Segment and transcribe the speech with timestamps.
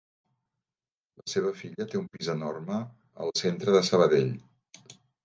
[1.21, 2.79] La seva filla té un pis enorme
[3.27, 4.33] al centre de Sabadell.